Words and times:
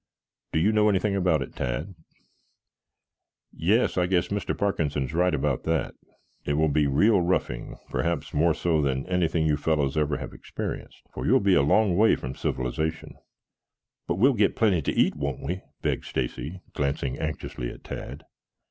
Do 0.51 0.57
you 0.57 0.71
know 0.71 0.89
anything 0.89 1.15
about 1.15 1.43
it, 1.43 1.55
Tad?" 1.55 1.93
"Yes. 3.53 3.99
I 3.99 4.07
guess 4.07 4.29
Mr 4.29 4.57
Parkinson 4.57 5.03
is 5.03 5.13
right 5.13 5.31
about 5.35 5.61
that. 5.65 5.93
It 6.43 6.53
will 6.53 6.69
be 6.69 6.87
real 6.87 7.21
roughing, 7.21 7.75
perhaps 7.87 8.33
more 8.33 8.55
so 8.55 8.81
than 8.81 9.05
anything 9.05 9.45
you 9.45 9.57
fellows 9.57 9.95
ever 9.97 10.17
have 10.17 10.33
experienced, 10.33 11.03
for 11.13 11.27
you 11.27 11.33
will 11.33 11.39
be 11.39 11.53
a 11.53 11.61
long 11.61 11.95
way 11.95 12.15
from 12.15 12.33
civilization." 12.33 13.13
"But 14.07 14.15
we'll 14.15 14.33
get 14.33 14.55
plenty 14.55 14.81
to 14.81 14.91
eat, 14.91 15.15
won't 15.15 15.43
we?" 15.43 15.61
begged 15.83 16.05
Stacy, 16.05 16.61
glancing 16.73 17.19
anxiously 17.19 17.69
at 17.69 17.83
Tad. 17.83 18.25